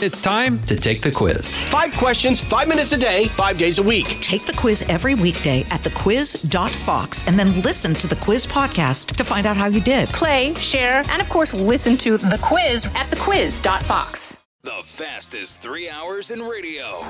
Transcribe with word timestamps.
It's 0.00 0.20
time 0.20 0.62
to 0.66 0.76
take 0.76 1.00
the 1.00 1.10
quiz. 1.10 1.60
Five 1.64 1.92
questions, 1.94 2.40
five 2.40 2.68
minutes 2.68 2.92
a 2.92 2.96
day, 2.96 3.24
five 3.30 3.58
days 3.58 3.78
a 3.78 3.82
week. 3.82 4.06
Take 4.20 4.44
the 4.46 4.52
quiz 4.52 4.82
every 4.82 5.16
weekday 5.16 5.62
at 5.70 5.82
thequiz.fox 5.82 7.26
and 7.26 7.36
then 7.36 7.60
listen 7.62 7.94
to 7.94 8.06
the 8.06 8.14
quiz 8.14 8.46
podcast 8.46 9.16
to 9.16 9.24
find 9.24 9.44
out 9.44 9.56
how 9.56 9.66
you 9.66 9.80
did. 9.80 10.08
Play, 10.10 10.54
share, 10.54 11.02
and 11.08 11.20
of 11.20 11.28
course, 11.28 11.52
listen 11.52 11.96
to 11.96 12.16
the 12.16 12.38
quiz 12.40 12.86
at 12.94 13.10
thequiz.fox. 13.10 14.46
The 14.62 14.80
fastest 14.84 15.62
three 15.62 15.90
hours 15.90 16.30
in 16.30 16.42
radio. 16.42 17.04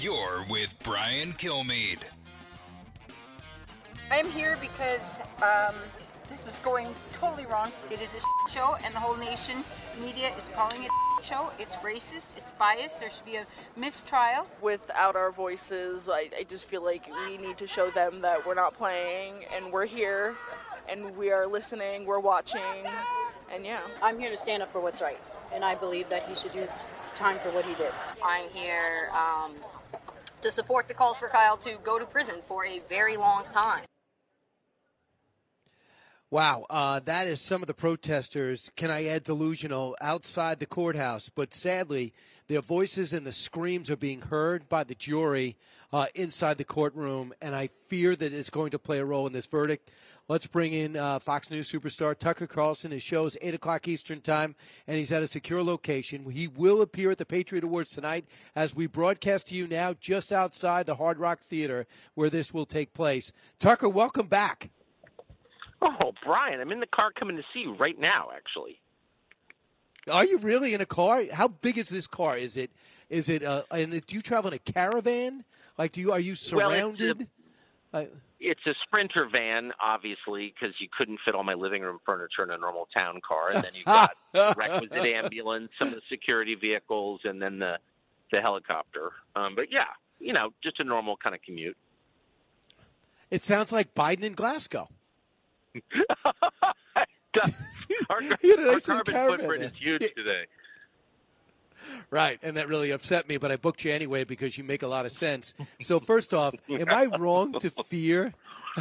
You're 0.00 0.44
with 0.50 0.76
Brian 0.82 1.32
Kilmeade. 1.32 2.02
I'm 4.10 4.30
here 4.32 4.58
because 4.60 5.20
um, 5.38 5.74
this 6.28 6.46
is 6.46 6.60
going 6.60 6.88
totally 7.10 7.46
wrong. 7.46 7.72
It 7.90 8.02
is 8.02 8.16
a 8.16 8.50
show, 8.50 8.76
and 8.84 8.92
the 8.92 9.00
whole 9.00 9.16
nation 9.16 9.64
media 10.00 10.30
is 10.36 10.48
calling 10.54 10.82
it 10.82 10.90
show. 11.24 11.50
It's 11.58 11.76
racist. 11.76 12.36
It's 12.36 12.52
biased. 12.52 13.00
There 13.00 13.08
should 13.08 13.24
be 13.24 13.36
a 13.36 13.46
mistrial. 13.76 14.46
Without 14.60 15.16
our 15.16 15.32
voices, 15.32 16.08
I, 16.08 16.28
I 16.38 16.44
just 16.44 16.66
feel 16.66 16.84
like 16.84 17.08
we 17.26 17.38
need 17.38 17.56
to 17.58 17.66
show 17.66 17.90
them 17.90 18.20
that 18.20 18.46
we're 18.46 18.54
not 18.54 18.74
playing 18.74 19.44
and 19.54 19.72
we're 19.72 19.86
here 19.86 20.36
and 20.88 21.16
we 21.16 21.30
are 21.30 21.46
listening, 21.46 22.04
we're 22.04 22.20
watching, 22.20 22.60
and 23.52 23.64
yeah. 23.64 23.80
I'm 24.02 24.18
here 24.18 24.30
to 24.30 24.36
stand 24.36 24.62
up 24.62 24.70
for 24.70 24.80
what's 24.80 25.00
right, 25.00 25.18
and 25.52 25.64
I 25.64 25.74
believe 25.74 26.08
that 26.10 26.28
he 26.28 26.34
should 26.34 26.52
do 26.52 26.68
time 27.14 27.38
for 27.38 27.48
what 27.50 27.64
he 27.64 27.74
did. 27.74 27.92
I'm 28.22 28.50
here 28.52 29.10
um, 29.12 29.52
to 30.42 30.50
support 30.50 30.88
the 30.88 30.94
calls 30.94 31.18
for 31.18 31.28
Kyle 31.28 31.56
to 31.58 31.78
go 31.82 31.98
to 31.98 32.04
prison 32.04 32.36
for 32.42 32.66
a 32.66 32.80
very 32.80 33.16
long 33.16 33.44
time. 33.50 33.84
Wow, 36.34 36.66
uh, 36.68 36.98
that 37.04 37.28
is 37.28 37.40
some 37.40 37.62
of 37.62 37.68
the 37.68 37.74
protesters. 37.74 38.72
Can 38.74 38.90
I 38.90 39.06
add 39.06 39.22
delusional 39.22 39.96
outside 40.00 40.58
the 40.58 40.66
courthouse? 40.66 41.30
But 41.32 41.54
sadly, 41.54 42.12
their 42.48 42.60
voices 42.60 43.12
and 43.12 43.24
the 43.24 43.30
screams 43.30 43.88
are 43.88 43.96
being 43.96 44.20
heard 44.20 44.68
by 44.68 44.82
the 44.82 44.96
jury 44.96 45.56
uh, 45.92 46.06
inside 46.16 46.58
the 46.58 46.64
courtroom, 46.64 47.34
and 47.40 47.54
I 47.54 47.68
fear 47.86 48.16
that 48.16 48.32
it's 48.32 48.50
going 48.50 48.72
to 48.72 48.80
play 48.80 48.98
a 48.98 49.04
role 49.04 49.28
in 49.28 49.32
this 49.32 49.46
verdict. 49.46 49.92
Let's 50.26 50.48
bring 50.48 50.72
in 50.72 50.96
uh, 50.96 51.20
Fox 51.20 51.52
News 51.52 51.70
superstar 51.70 52.18
Tucker 52.18 52.48
Carlson. 52.48 52.90
His 52.90 53.04
show 53.04 53.26
is 53.26 53.38
8 53.40 53.54
o'clock 53.54 53.86
Eastern 53.86 54.20
Time, 54.20 54.56
and 54.88 54.96
he's 54.96 55.12
at 55.12 55.22
a 55.22 55.28
secure 55.28 55.62
location. 55.62 56.28
He 56.28 56.48
will 56.48 56.82
appear 56.82 57.12
at 57.12 57.18
the 57.18 57.24
Patriot 57.24 57.62
Awards 57.62 57.92
tonight 57.92 58.24
as 58.56 58.74
we 58.74 58.88
broadcast 58.88 59.46
to 59.50 59.54
you 59.54 59.68
now 59.68 59.94
just 60.00 60.32
outside 60.32 60.86
the 60.86 60.96
Hard 60.96 61.20
Rock 61.20 61.42
Theater 61.42 61.86
where 62.14 62.28
this 62.28 62.52
will 62.52 62.66
take 62.66 62.92
place. 62.92 63.32
Tucker, 63.60 63.88
welcome 63.88 64.26
back. 64.26 64.70
Oh, 65.84 66.12
Brian, 66.24 66.60
I'm 66.60 66.72
in 66.72 66.80
the 66.80 66.86
car 66.86 67.10
coming 67.12 67.36
to 67.36 67.42
see 67.52 67.60
you 67.60 67.74
right 67.76 67.98
now, 67.98 68.30
actually. 68.34 68.80
Are 70.10 70.24
you 70.24 70.38
really 70.38 70.74
in 70.74 70.80
a 70.80 70.86
car? 70.86 71.22
How 71.32 71.48
big 71.48 71.78
is 71.78 71.88
this 71.88 72.06
car? 72.06 72.36
Is 72.36 72.56
it 72.56 72.70
is 73.08 73.28
it 73.28 73.42
uh 73.42 73.62
and 73.70 74.04
do 74.06 74.16
you 74.16 74.22
travel 74.22 74.48
in 74.48 74.54
a 74.54 74.58
caravan? 74.58 75.44
Like 75.78 75.92
do 75.92 76.00
you 76.00 76.12
are 76.12 76.20
you 76.20 76.34
surrounded? 76.34 77.28
Well, 77.92 78.02
it's, 78.02 78.12
a, 78.12 78.16
it's 78.40 78.66
a 78.66 78.74
sprinter 78.86 79.26
van, 79.30 79.72
obviously, 79.82 80.52
because 80.52 80.74
you 80.78 80.88
couldn't 80.96 81.20
fit 81.24 81.34
all 81.34 81.44
my 81.44 81.54
living 81.54 81.82
room 81.82 82.00
furniture 82.04 82.42
in 82.42 82.50
a 82.50 82.58
normal 82.58 82.88
town 82.92 83.20
car, 83.26 83.50
and 83.52 83.64
then 83.64 83.72
you 83.74 83.84
got 83.84 84.12
the 84.32 84.54
requisite 84.58 85.06
ambulance, 85.06 85.70
some 85.78 85.88
of 85.88 85.94
the 85.94 86.02
security 86.10 86.54
vehicles, 86.54 87.20
and 87.24 87.40
then 87.40 87.58
the 87.58 87.78
the 88.30 88.40
helicopter. 88.40 89.12
Um, 89.36 89.54
but 89.54 89.66
yeah, 89.70 89.84
you 90.18 90.32
know, 90.32 90.50
just 90.62 90.80
a 90.80 90.84
normal 90.84 91.16
kind 91.16 91.34
of 91.34 91.42
commute. 91.42 91.76
It 93.30 93.42
sounds 93.42 93.72
like 93.72 93.94
Biden 93.94 94.22
in 94.22 94.34
Glasgow. 94.34 94.88
Our, 98.10 98.16
our 98.70 98.80
carbon 98.80 99.14
footprint 99.14 99.64
is 99.64 99.72
huge 99.78 100.14
today. 100.14 100.44
Right, 102.10 102.38
and 102.42 102.56
that 102.56 102.68
really 102.68 102.90
upset 102.92 103.28
me, 103.28 103.36
but 103.36 103.52
I 103.52 103.56
booked 103.56 103.84
you 103.84 103.92
anyway 103.92 104.24
because 104.24 104.56
you 104.56 104.64
make 104.64 104.82
a 104.82 104.86
lot 104.86 105.04
of 105.04 105.12
sense. 105.12 105.54
So 105.80 106.00
first 106.00 106.32
off, 106.32 106.54
am 106.70 106.88
I 106.88 107.06
wrong 107.06 107.52
to 107.60 107.70
fear? 107.88 108.32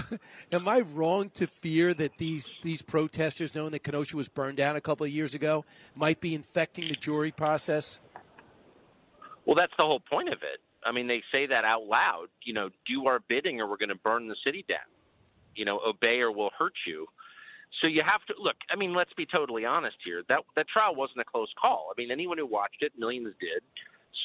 am 0.52 0.68
I 0.68 0.80
wrong 0.80 1.30
to 1.32 1.48
fear 1.48 1.94
that 1.94 2.18
these 2.18 2.54
these 2.64 2.82
protesters, 2.82 3.56
knowing 3.56 3.72
that 3.72 3.84
Kenosha 3.84 4.16
was 4.16 4.30
burned 4.30 4.58
down 4.58 4.76
a 4.76 4.82
couple 4.82 5.06
of 5.06 5.12
years 5.12 5.34
ago, 5.34 5.66
might 5.96 6.22
be 6.22 6.34
infecting 6.34 6.88
the 6.88 6.96
jury 6.96 7.32
process? 7.32 8.00
Well, 9.46 9.56
that's 9.56 9.74
the 9.78 9.84
whole 9.84 10.00
point 10.00 10.30
of 10.30 10.40
it. 10.42 10.62
I 10.86 10.92
mean, 10.92 11.08
they 11.08 11.22
say 11.32 11.46
that 11.48 11.66
out 11.66 11.86
loud. 11.86 12.28
You 12.44 12.54
know, 12.54 12.70
do 12.88 13.08
our 13.08 13.20
bidding, 13.20 13.60
or 13.60 13.68
we're 13.68 13.78
going 13.78 13.90
to 13.90 13.96
burn 13.96 14.28
the 14.28 14.36
city 14.44 14.64
down 14.68 14.80
you 15.56 15.66
know, 15.66 15.80
obey 15.86 16.20
or 16.20 16.32
we'll 16.32 16.52
hurt 16.58 16.74
you. 16.86 17.06
So 17.82 17.88
you 17.88 18.04
have 18.06 18.24
to 18.28 18.34
look. 18.42 18.56
I 18.70 18.76
mean, 18.76 18.94
let's 18.94 19.14
be 19.14 19.26
totally 19.26 19.66
honest 19.66 19.98
here. 20.06 20.24
That 20.30 20.42
that 20.56 20.68
trial 20.68 20.96
wasn't 20.96 21.20
a 21.20 21.26
close 21.26 21.50
call. 21.60 21.92
I 21.92 22.00
mean, 22.00 22.12
anyone 22.12 22.38
who 22.38 22.46
watched 22.46 22.82
it, 22.82 22.94
millions 22.98 23.34
did, 23.40 23.64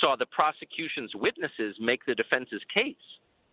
saw 0.01 0.17
the 0.17 0.27
prosecution's 0.27 1.13
witnesses 1.15 1.77
make 1.81 2.05
the 2.07 2.15
defense's 2.15 2.63
case 2.73 2.95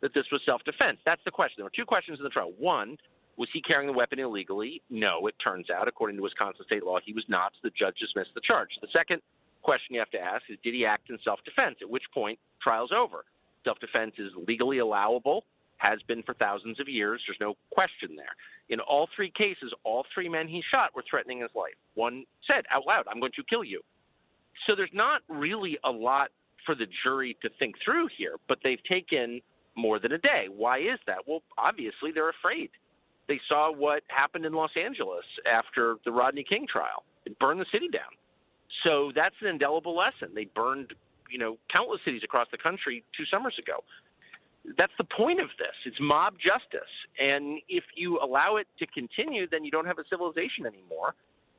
that 0.02 0.14
this 0.14 0.26
was 0.32 0.42
self-defense. 0.46 1.00
That's 1.06 1.22
the 1.24 1.32
question. 1.32 1.56
There 1.58 1.66
were 1.66 1.72
two 1.76 1.86
questions 1.86 2.20
in 2.20 2.24
the 2.24 2.30
trial. 2.30 2.52
One, 2.60 2.98
was 3.38 3.50
he 3.54 3.62
carrying 3.62 3.88
the 3.88 3.98
weapon 3.98 4.20
illegally? 4.20 4.82
No, 4.90 5.28
it 5.28 5.36
turns 5.44 5.70
out, 5.70 5.88
according 5.88 6.18
to 6.18 6.24
Wisconsin 6.24 6.66
state 6.66 6.84
law, 6.84 7.00
he 7.04 7.14
was 7.14 7.24
not. 7.28 7.54
So 7.54 7.70
the 7.70 7.72
judge 7.78 7.96
dismissed 8.00 8.32
the 8.36 8.42
charge. 8.42 8.70
The 8.82 8.88
second 8.94 9.22
question 9.64 9.96
you 9.96 10.00
have 10.00 10.12
to 10.12 10.20
ask 10.20 10.44
is, 10.50 10.58
did 10.64 10.74
he 10.74 10.86
act 10.86 11.10
in 11.10 11.18
self-defense? 11.24 11.78
At 11.82 11.90
which 11.90 12.04
point, 12.14 12.38
trial's 12.62 12.92
over. 12.92 13.24
Self-defense 13.64 14.14
is 14.20 14.32
legally 14.48 14.80
allowable 14.80 15.44
has 15.86 16.00
been 16.08 16.24
for 16.24 16.34
thousands 16.34 16.80
of 16.80 16.88
years. 16.88 17.22
There's 17.28 17.38
no 17.40 17.56
question 17.72 18.16
there. 18.16 18.36
In 18.70 18.80
all 18.80 19.08
three 19.16 19.32
cases, 19.32 19.74
all 19.84 20.06
three 20.14 20.28
men 20.28 20.48
he 20.48 20.62
shot 20.72 20.96
were 20.96 21.04
threatening 21.10 21.42
his 21.42 21.52
life. 21.56 21.76
One 21.94 22.26
said 22.48 22.66
out 22.72 22.86
loud, 22.88 23.06
I'm 23.10 23.20
going 23.20 23.32
to 23.36 23.44
kill 23.50 23.64
you. 23.64 23.82
So 24.66 24.76
there's 24.76 24.90
not 24.94 25.22
really 25.30 25.78
a 25.84 25.92
lot 25.92 26.30
for 26.66 26.76
the 26.76 26.88
jury 27.04 27.38
to 27.42 27.50
think 27.60 27.76
through 27.84 28.08
here, 28.18 28.38
but 28.48 28.58
they've 28.64 28.84
taken 28.90 29.42
more 29.76 30.00
than 30.00 30.14
a 30.14 30.18
day. 30.18 30.46
Why 30.50 30.80
is 30.80 31.00
that? 31.06 31.20
Well, 31.28 31.44
obviously 31.58 32.12
they're 32.14 32.30
afraid. 32.30 32.70
They 33.28 33.40
saw 33.48 33.72
what 33.72 34.04
happened 34.08 34.46
in 34.46 34.54
Los 34.54 34.72
Angeles 34.82 35.26
after 35.52 35.98
the 36.06 36.12
Rodney 36.12 36.46
King 36.48 36.66
trial. 36.72 37.04
It 37.26 37.38
burned 37.40 37.60
the 37.60 37.66
city 37.72 37.90
down. 37.90 38.14
So 38.84 39.12
that's 39.16 39.36
an 39.42 39.48
indelible 39.48 39.96
lesson. 39.96 40.34
They 40.34 40.46
burned, 40.56 40.94
you 41.30 41.38
know, 41.38 41.58
countless 41.72 42.02
cities 42.06 42.22
across 42.24 42.48
the 42.52 42.58
country 42.58 43.04
two 43.18 43.26
summers 43.26 43.56
ago 43.60 43.84
that's 44.78 44.94
the 44.98 45.04
point 45.04 45.40
of 45.40 45.48
this. 45.58 45.76
It's 45.86 45.98
mob 46.00 46.36
justice. 46.36 46.90
And 47.20 47.60
if 47.70 47.84
you 47.96 48.20
allow 48.22 48.58
it 48.58 48.68
to 48.80 48.88
continue, 48.88 49.48
then 49.50 49.64
you 49.64 49.72
don't 49.72 49.86
have 49.86 50.00
a 50.00 50.04
civilization 50.10 50.66
anymore. 50.66 51.16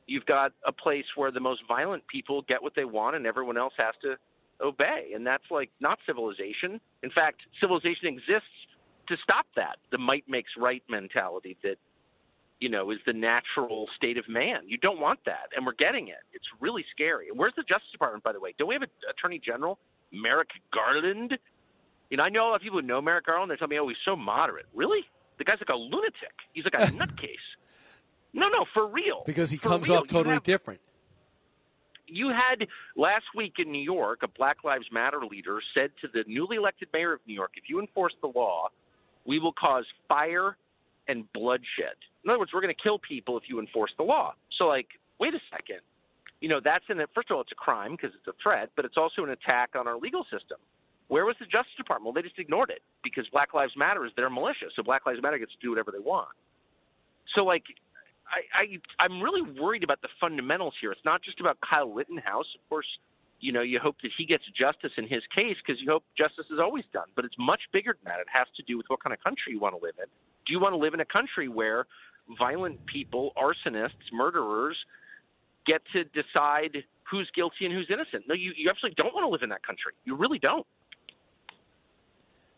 You've 0.06 0.26
got 0.26 0.52
a 0.66 0.72
place 0.72 1.04
where 1.16 1.30
the 1.30 1.40
most 1.40 1.62
violent 1.66 2.06
people 2.06 2.42
get 2.42 2.62
what 2.62 2.74
they 2.74 2.84
want 2.84 3.16
and 3.16 3.26
everyone 3.26 3.56
else 3.56 3.74
has 3.76 3.94
to 4.02 4.16
obey. 4.64 5.12
And 5.14 5.26
that's 5.26 5.44
like 5.50 5.70
not 5.82 5.98
civilization. 6.06 6.80
In 7.02 7.10
fact, 7.10 7.40
civilization 7.60 8.06
exists 8.06 8.48
to 9.08 9.16
stop 9.22 9.46
that. 9.56 9.76
The 9.90 9.98
might 9.98 10.24
makes 10.28 10.50
right 10.56 10.82
mentality 10.88 11.56
that, 11.62 11.76
you 12.60 12.68
know, 12.68 12.90
is 12.90 12.98
the 13.06 13.12
natural 13.12 13.86
state 13.96 14.16
of 14.16 14.28
man. 14.28 14.62
You 14.66 14.78
don't 14.78 15.00
want 15.00 15.20
that. 15.26 15.50
And 15.56 15.66
we're 15.66 15.74
getting 15.74 16.08
it. 16.08 16.24
It's 16.32 16.46
really 16.60 16.84
scary. 16.92 17.28
Where's 17.32 17.54
the 17.56 17.62
Justice 17.62 17.90
Department, 17.92 18.24
by 18.24 18.32
the 18.32 18.40
way? 18.40 18.54
Don't 18.58 18.68
we 18.68 18.74
have 18.74 18.82
an 18.82 18.90
Attorney 19.10 19.40
General, 19.44 19.78
Merrick 20.12 20.50
Garland? 20.72 21.36
You 22.10 22.16
know, 22.16 22.22
I 22.22 22.28
know 22.28 22.48
a 22.48 22.50
lot 22.50 22.56
of 22.56 22.62
people 22.62 22.80
who 22.80 22.86
know 22.86 23.00
Merrick 23.00 23.26
Garland. 23.26 23.50
They 23.50 23.56
tell 23.56 23.68
me, 23.68 23.78
"Oh, 23.78 23.88
he's 23.88 23.96
so 24.04 24.16
moderate." 24.16 24.66
Really? 24.74 25.00
The 25.38 25.44
guy's 25.44 25.58
like 25.60 25.74
a 25.74 25.78
lunatic. 25.78 26.32
He's 26.52 26.64
like 26.64 26.74
a 26.74 26.86
nutcase. 26.92 27.36
No, 28.32 28.48
no, 28.48 28.64
for 28.72 28.86
real. 28.86 29.22
Because 29.26 29.50
he 29.50 29.56
for 29.56 29.70
comes 29.70 29.88
real. 29.88 29.98
off 29.98 30.06
totally 30.06 30.34
have, 30.34 30.42
different. 30.42 30.80
You 32.06 32.28
had 32.28 32.68
last 32.96 33.24
week 33.34 33.54
in 33.58 33.72
New 33.72 33.82
York, 33.82 34.20
a 34.22 34.28
Black 34.28 34.62
Lives 34.62 34.86
Matter 34.92 35.20
leader 35.28 35.60
said 35.74 35.90
to 36.02 36.08
the 36.08 36.24
newly 36.26 36.56
elected 36.56 36.88
mayor 36.92 37.12
of 37.12 37.20
New 37.26 37.34
York, 37.34 37.52
"If 37.56 37.68
you 37.68 37.80
enforce 37.80 38.14
the 38.20 38.28
law, 38.28 38.68
we 39.24 39.38
will 39.38 39.52
cause 39.52 39.84
fire 40.08 40.56
and 41.08 41.30
bloodshed. 41.32 41.96
In 42.24 42.30
other 42.30 42.38
words, 42.38 42.52
we're 42.52 42.60
going 42.60 42.74
to 42.74 42.82
kill 42.82 42.98
people 42.98 43.36
if 43.36 43.44
you 43.48 43.58
enforce 43.58 43.92
the 43.96 44.04
law." 44.04 44.34
So, 44.56 44.66
like, 44.66 44.88
wait 45.18 45.34
a 45.34 45.40
second. 45.50 45.80
You 46.40 46.48
know, 46.48 46.60
that's 46.62 46.84
an 46.88 47.02
first 47.14 47.30
of 47.30 47.36
all, 47.36 47.40
it's 47.40 47.52
a 47.52 47.56
crime 47.56 47.92
because 47.92 48.14
it's 48.14 48.28
a 48.28 48.34
threat, 48.42 48.70
but 48.76 48.84
it's 48.84 48.96
also 48.96 49.24
an 49.24 49.30
attack 49.30 49.70
on 49.74 49.88
our 49.88 49.96
legal 49.96 50.24
system. 50.24 50.58
Where 51.08 51.24
was 51.24 51.36
the 51.38 51.46
Justice 51.46 51.76
Department? 51.76 52.06
Well, 52.06 52.12
they 52.20 52.26
just 52.26 52.38
ignored 52.38 52.70
it 52.70 52.82
because 53.04 53.26
Black 53.30 53.54
Lives 53.54 53.72
Matter 53.76 54.04
is 54.04 54.12
their 54.16 54.28
militia, 54.28 54.66
so 54.74 54.82
Black 54.82 55.06
Lives 55.06 55.22
Matter 55.22 55.38
gets 55.38 55.52
to 55.52 55.58
do 55.62 55.70
whatever 55.70 55.92
they 55.92 56.02
want. 56.02 56.34
So, 57.34 57.44
like, 57.44 57.62
I, 58.26 58.62
I 58.62 59.04
I'm 59.04 59.22
really 59.22 59.42
worried 59.42 59.84
about 59.84 60.02
the 60.02 60.08
fundamentals 60.20 60.74
here. 60.80 60.90
It's 60.90 61.04
not 61.04 61.22
just 61.22 61.40
about 61.40 61.58
Kyle 61.60 61.90
Rittenhouse. 61.90 62.46
Of 62.54 62.68
course, 62.68 62.86
you 63.40 63.52
know 63.52 63.62
you 63.62 63.78
hope 63.78 63.96
that 64.02 64.10
he 64.18 64.26
gets 64.26 64.44
justice 64.58 64.92
in 64.96 65.06
his 65.06 65.22
case 65.34 65.56
because 65.64 65.80
you 65.80 65.90
hope 65.90 66.02
justice 66.18 66.46
is 66.50 66.58
always 66.58 66.84
done. 66.92 67.06
But 67.14 67.24
it's 67.24 67.36
much 67.38 67.60
bigger 67.72 67.94
than 67.94 68.10
that. 68.12 68.20
It 68.20 68.26
has 68.32 68.46
to 68.56 68.62
do 68.62 68.76
with 68.76 68.86
what 68.88 69.02
kind 69.02 69.14
of 69.14 69.22
country 69.22 69.52
you 69.52 69.60
want 69.60 69.78
to 69.78 69.82
live 69.82 69.94
in. 69.98 70.06
Do 70.46 70.52
you 70.52 70.60
want 70.60 70.72
to 70.72 70.78
live 70.78 70.94
in 70.94 71.00
a 71.00 71.04
country 71.06 71.48
where 71.48 71.86
violent 72.38 72.84
people, 72.86 73.32
arsonists, 73.36 74.10
murderers, 74.12 74.76
get 75.66 75.82
to 75.92 76.04
decide 76.04 76.82
who's 77.08 77.30
guilty 77.34 77.66
and 77.66 77.74
who's 77.74 77.88
innocent? 77.90 78.24
No, 78.28 78.34
you, 78.34 78.52
you 78.56 78.70
absolutely 78.70 78.96
don't 78.96 79.14
want 79.14 79.24
to 79.24 79.28
live 79.28 79.42
in 79.42 79.50
that 79.50 79.64
country. 79.64 79.92
You 80.04 80.16
really 80.16 80.38
don't. 80.38 80.66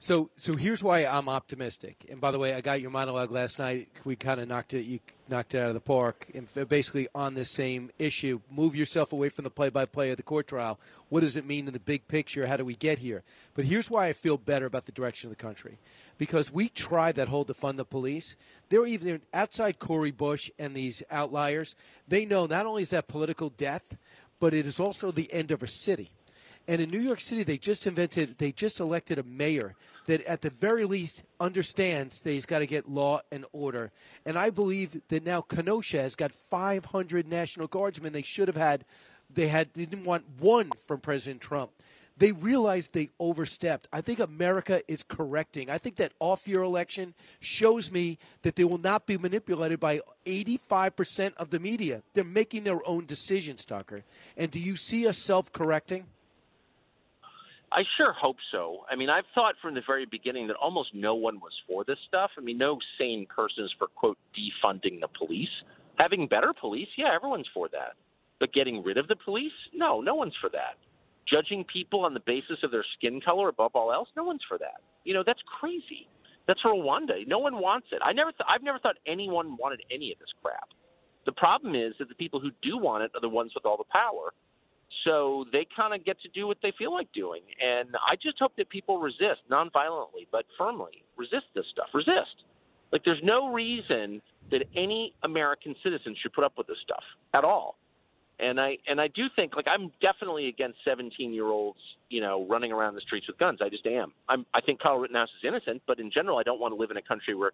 So, 0.00 0.30
so 0.36 0.54
here's 0.54 0.82
why 0.82 1.04
I'm 1.04 1.28
optimistic. 1.28 2.06
And 2.08 2.20
by 2.20 2.30
the 2.30 2.38
way, 2.38 2.54
I 2.54 2.60
got 2.60 2.80
your 2.80 2.90
monologue 2.90 3.32
last 3.32 3.58
night. 3.58 3.88
We 4.04 4.14
kind 4.14 4.40
of 4.40 4.46
knocked 4.46 4.72
it, 4.72 4.82
you 4.82 5.00
knocked 5.28 5.56
it 5.56 5.58
out 5.58 5.68
of 5.68 5.74
the 5.74 5.80
park. 5.80 6.28
And 6.34 6.48
basically 6.68 7.08
on 7.16 7.34
this 7.34 7.50
same 7.50 7.90
issue, 7.98 8.40
move 8.48 8.76
yourself 8.76 9.12
away 9.12 9.28
from 9.28 9.42
the 9.42 9.50
play-by-play 9.50 10.12
of 10.12 10.16
the 10.16 10.22
court 10.22 10.46
trial. 10.46 10.78
What 11.08 11.22
does 11.22 11.36
it 11.36 11.44
mean 11.44 11.66
in 11.66 11.72
the 11.72 11.80
big 11.80 12.06
picture? 12.06 12.46
How 12.46 12.56
do 12.56 12.64
we 12.64 12.76
get 12.76 13.00
here? 13.00 13.24
But 13.54 13.64
here's 13.64 13.90
why 13.90 14.06
I 14.06 14.12
feel 14.12 14.36
better 14.36 14.66
about 14.66 14.86
the 14.86 14.92
direction 14.92 15.30
of 15.30 15.36
the 15.36 15.42
country, 15.42 15.78
because 16.16 16.52
we 16.52 16.68
tried 16.68 17.16
that 17.16 17.28
whole 17.28 17.44
defund 17.44 17.76
the 17.76 17.84
police. 17.84 18.36
They're 18.68 18.86
even 18.86 19.22
outside 19.34 19.80
Cori 19.80 20.12
Bush 20.12 20.48
and 20.60 20.76
these 20.76 21.02
outliers. 21.10 21.74
They 22.06 22.24
know 22.24 22.46
not 22.46 22.66
only 22.66 22.84
is 22.84 22.90
that 22.90 23.08
political 23.08 23.50
death, 23.50 23.96
but 24.38 24.54
it 24.54 24.64
is 24.64 24.78
also 24.78 25.10
the 25.10 25.32
end 25.32 25.50
of 25.50 25.64
a 25.64 25.66
city. 25.66 26.10
And 26.68 26.82
in 26.82 26.90
New 26.90 27.00
York 27.00 27.20
City, 27.20 27.44
they 27.44 27.56
just 27.56 27.86
invented, 27.86 28.36
they 28.36 28.52
just 28.52 28.78
elected 28.78 29.18
a 29.18 29.22
mayor 29.22 29.74
that 30.04 30.22
at 30.24 30.42
the 30.42 30.50
very 30.50 30.84
least 30.84 31.24
understands 31.40 32.20
that 32.20 32.30
he's 32.30 32.44
got 32.44 32.58
to 32.58 32.66
get 32.66 32.90
law 32.90 33.20
and 33.32 33.46
order. 33.52 33.90
And 34.26 34.38
I 34.38 34.50
believe 34.50 35.00
that 35.08 35.24
now 35.24 35.40
Kenosha 35.40 36.00
has 36.02 36.14
got 36.14 36.32
500 36.32 37.26
National 37.26 37.68
Guardsmen. 37.68 38.12
They 38.12 38.22
should 38.22 38.48
have 38.48 38.56
had, 38.56 38.84
they 39.32 39.48
had, 39.48 39.72
they 39.72 39.86
didn't 39.86 40.04
want 40.04 40.24
one 40.38 40.70
from 40.86 41.00
President 41.00 41.40
Trump. 41.40 41.70
They 42.18 42.32
realized 42.32 42.92
they 42.92 43.10
overstepped. 43.18 43.88
I 43.92 44.00
think 44.02 44.18
America 44.18 44.82
is 44.88 45.02
correcting. 45.02 45.70
I 45.70 45.78
think 45.78 45.96
that 45.96 46.12
off 46.18 46.48
year 46.48 46.62
election 46.62 47.14
shows 47.40 47.92
me 47.92 48.18
that 48.42 48.56
they 48.56 48.64
will 48.64 48.78
not 48.78 49.06
be 49.06 49.16
manipulated 49.16 49.78
by 49.80 50.00
85% 50.26 51.34
of 51.36 51.50
the 51.50 51.60
media. 51.60 52.02
They're 52.12 52.24
making 52.24 52.64
their 52.64 52.86
own 52.86 53.06
decisions, 53.06 53.64
Tucker. 53.64 54.02
And 54.36 54.50
do 54.50 54.58
you 54.58 54.74
see 54.74 55.06
us 55.06 55.16
self 55.16 55.52
correcting? 55.52 56.06
I 57.70 57.82
sure 57.96 58.12
hope 58.12 58.36
so. 58.50 58.84
I 58.90 58.96
mean, 58.96 59.10
I've 59.10 59.24
thought 59.34 59.54
from 59.60 59.74
the 59.74 59.82
very 59.86 60.06
beginning 60.06 60.46
that 60.48 60.56
almost 60.56 60.94
no 60.94 61.14
one 61.14 61.38
was 61.40 61.52
for 61.66 61.84
this 61.84 61.98
stuff. 62.06 62.30
I 62.38 62.40
mean, 62.40 62.56
no 62.58 62.78
sane 62.98 63.26
person 63.26 63.64
is 63.64 63.70
for, 63.78 63.88
quote, 63.88 64.16
defunding 64.34 65.00
the 65.00 65.08
police. 65.08 65.50
Having 65.96 66.28
better 66.28 66.52
police, 66.58 66.88
yeah, 66.96 67.14
everyone's 67.14 67.48
for 67.52 67.68
that. 67.70 67.94
But 68.40 68.52
getting 68.52 68.82
rid 68.82 68.96
of 68.96 69.08
the 69.08 69.16
police? 69.16 69.52
No, 69.74 70.00
no 70.00 70.14
one's 70.14 70.34
for 70.40 70.48
that. 70.50 70.76
Judging 71.28 71.64
people 71.64 72.04
on 72.04 72.14
the 72.14 72.20
basis 72.20 72.58
of 72.62 72.70
their 72.70 72.84
skin 72.96 73.20
color 73.20 73.48
above 73.48 73.72
all 73.74 73.92
else? 73.92 74.08
No 74.16 74.24
one's 74.24 74.40
for 74.48 74.56
that. 74.58 74.80
You 75.04 75.12
know, 75.12 75.22
that's 75.26 75.42
crazy. 75.60 76.08
That's 76.46 76.62
Rwanda. 76.64 77.26
No 77.26 77.38
one 77.38 77.60
wants 77.60 77.88
it. 77.92 78.00
I 78.02 78.12
never 78.12 78.32
th- 78.32 78.48
I've 78.48 78.62
never 78.62 78.78
thought 78.78 78.96
anyone 79.06 79.56
wanted 79.58 79.82
any 79.90 80.10
of 80.12 80.18
this 80.18 80.32
crap. 80.42 80.68
The 81.26 81.32
problem 81.32 81.74
is 81.74 81.92
that 81.98 82.08
the 82.08 82.14
people 82.14 82.40
who 82.40 82.50
do 82.62 82.78
want 82.78 83.04
it 83.04 83.10
are 83.14 83.20
the 83.20 83.28
ones 83.28 83.52
with 83.54 83.66
all 83.66 83.76
the 83.76 83.84
power 83.92 84.32
so 85.04 85.44
they 85.52 85.66
kind 85.76 85.94
of 85.94 86.04
get 86.04 86.20
to 86.22 86.28
do 86.28 86.46
what 86.46 86.58
they 86.62 86.72
feel 86.78 86.92
like 86.92 87.12
doing. 87.12 87.42
And 87.60 87.90
I 87.96 88.16
just 88.16 88.38
hope 88.38 88.52
that 88.56 88.68
people 88.68 88.98
resist, 88.98 89.40
nonviolently, 89.50 90.26
but 90.30 90.44
firmly. 90.56 91.04
Resist 91.16 91.46
this 91.54 91.64
stuff. 91.72 91.88
Resist. 91.94 92.44
Like, 92.92 93.02
there's 93.04 93.20
no 93.22 93.52
reason 93.52 94.22
that 94.50 94.64
any 94.74 95.14
American 95.22 95.74
citizen 95.82 96.16
should 96.20 96.32
put 96.32 96.44
up 96.44 96.54
with 96.56 96.66
this 96.66 96.78
stuff 96.82 97.02
at 97.34 97.44
all. 97.44 97.76
And 98.40 98.60
I 98.60 98.78
and 98.86 99.00
I 99.00 99.08
do 99.08 99.24
think 99.34 99.56
like 99.56 99.66
I'm 99.68 99.90
definitely 100.00 100.46
against 100.46 100.78
17 100.84 101.32
year 101.32 101.46
olds, 101.46 101.80
you 102.08 102.20
know, 102.20 102.46
running 102.48 102.70
around 102.70 102.94
the 102.94 103.00
streets 103.00 103.26
with 103.26 103.36
guns. 103.36 103.58
I 103.60 103.68
just 103.68 103.84
am. 103.84 104.12
I'm 104.28 104.46
I 104.54 104.60
think 104.60 104.80
Kyle 104.80 104.96
Rittenhouse 104.96 105.28
is 105.42 105.46
innocent, 105.46 105.82
but 105.88 105.98
in 105.98 106.08
general, 106.08 106.38
I 106.38 106.44
don't 106.44 106.60
want 106.60 106.72
to 106.72 106.78
live 106.78 106.92
in 106.92 106.96
a 106.96 107.02
country 107.02 107.34
where, 107.34 107.50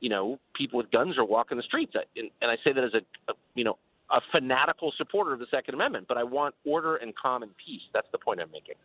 you 0.00 0.08
know, 0.08 0.40
people 0.56 0.78
with 0.78 0.90
guns 0.90 1.16
are 1.16 1.24
walking 1.24 1.56
the 1.56 1.62
streets. 1.62 1.92
I, 1.94 2.00
and, 2.16 2.28
and 2.42 2.50
I 2.50 2.56
say 2.64 2.72
that 2.72 2.82
as 2.82 2.94
a, 2.94 3.30
a 3.30 3.34
you 3.54 3.62
know 3.62 3.78
a 4.10 4.20
fanatical 4.32 4.92
supporter 4.96 5.32
of 5.32 5.38
the 5.38 5.46
Second 5.50 5.74
Amendment, 5.74 6.06
but 6.08 6.16
I 6.16 6.24
want 6.24 6.54
order 6.64 6.96
and 6.96 7.14
calm 7.16 7.42
and 7.42 7.52
peace. 7.56 7.82
That's 7.92 8.08
the 8.12 8.18
point 8.18 8.40
I'm 8.40 8.50
making. 8.52 8.76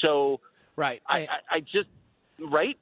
So, 0.00 0.40
right, 0.76 1.02
I, 1.06 1.20
I, 1.20 1.38
I 1.50 1.60
just 1.60 1.88
right. 2.38 2.78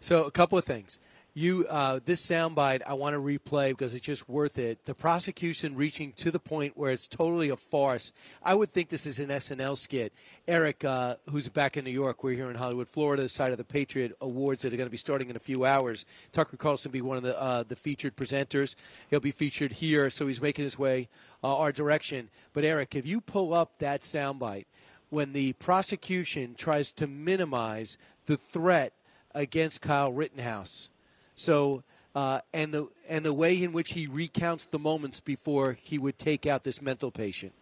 So, 0.00 0.24
a 0.24 0.30
couple 0.30 0.56
of 0.58 0.64
things. 0.64 1.00
You, 1.38 1.66
uh, 1.68 2.00
this 2.02 2.24
soundbite, 2.24 2.80
I 2.86 2.94
want 2.94 3.12
to 3.12 3.20
replay 3.20 3.68
because 3.68 3.92
it's 3.92 4.06
just 4.06 4.26
worth 4.26 4.58
it. 4.58 4.86
The 4.86 4.94
prosecution 4.94 5.76
reaching 5.76 6.12
to 6.12 6.30
the 6.30 6.38
point 6.38 6.78
where 6.78 6.90
it's 6.90 7.06
totally 7.06 7.50
a 7.50 7.56
farce. 7.56 8.10
I 8.42 8.54
would 8.54 8.70
think 8.70 8.88
this 8.88 9.04
is 9.04 9.20
an 9.20 9.28
SNL 9.28 9.76
skit. 9.76 10.14
Eric, 10.48 10.82
uh, 10.82 11.16
who's 11.28 11.50
back 11.50 11.76
in 11.76 11.84
New 11.84 11.90
York, 11.90 12.24
we're 12.24 12.32
here 12.32 12.48
in 12.48 12.56
Hollywood, 12.56 12.88
Florida, 12.88 13.28
side 13.28 13.52
of 13.52 13.58
the 13.58 13.64
Patriot 13.64 14.16
Awards 14.22 14.62
that 14.62 14.72
are 14.72 14.78
going 14.78 14.86
to 14.86 14.90
be 14.90 14.96
starting 14.96 15.28
in 15.28 15.36
a 15.36 15.38
few 15.38 15.66
hours. 15.66 16.06
Tucker 16.32 16.56
Carlson 16.56 16.90
be 16.90 17.02
one 17.02 17.18
of 17.18 17.22
the 17.22 17.38
uh, 17.38 17.64
the 17.64 17.76
featured 17.76 18.16
presenters. 18.16 18.74
He'll 19.10 19.20
be 19.20 19.30
featured 19.30 19.72
here, 19.72 20.08
so 20.08 20.26
he's 20.26 20.40
making 20.40 20.64
his 20.64 20.78
way 20.78 21.10
uh, 21.44 21.54
our 21.54 21.70
direction. 21.70 22.30
But 22.54 22.64
Eric, 22.64 22.94
if 22.94 23.06
you 23.06 23.20
pull 23.20 23.52
up 23.52 23.78
that 23.80 24.00
soundbite 24.00 24.64
when 25.10 25.34
the 25.34 25.52
prosecution 25.52 26.54
tries 26.54 26.92
to 26.92 27.06
minimize 27.06 27.98
the 28.24 28.38
threat 28.38 28.94
against 29.34 29.82
Kyle 29.82 30.10
Rittenhouse 30.10 30.88
so, 31.36 31.84
uh, 32.14 32.40
and 32.52 32.72
the 32.72 32.88
and 33.08 33.24
the 33.24 33.32
way 33.32 33.62
in 33.62 33.72
which 33.72 33.92
he 33.92 34.06
recounts 34.06 34.64
the 34.64 34.78
moments 34.78 35.20
before 35.20 35.74
he 35.74 35.98
would 35.98 36.18
take 36.18 36.46
out 36.46 36.64
this 36.64 36.82
mental 36.82 37.10
patient. 37.10 37.52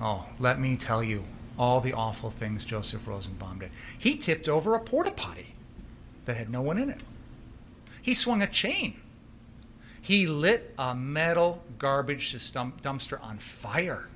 Oh, 0.00 0.26
let 0.38 0.58
me 0.58 0.76
tell 0.76 1.02
you 1.02 1.24
all 1.58 1.80
the 1.80 1.92
awful 1.92 2.30
things 2.30 2.64
Joseph 2.64 3.06
Rosenbaum 3.06 3.60
did. 3.60 3.70
He 3.98 4.16
tipped 4.16 4.48
over 4.48 4.74
a 4.74 4.80
porta 4.80 5.12
potty 5.12 5.54
that 6.24 6.36
had 6.36 6.50
no 6.50 6.62
one 6.62 6.78
in 6.78 6.90
it. 6.90 7.00
He 8.02 8.14
swung 8.14 8.42
a 8.42 8.46
chain. 8.46 9.00
He 10.00 10.26
lit 10.26 10.74
a 10.78 10.94
metal 10.94 11.62
garbage 11.78 12.32
dumpster 12.34 13.22
on 13.22 13.38
fire. 13.38 14.08